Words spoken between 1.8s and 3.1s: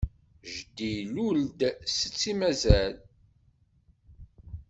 setti mazal.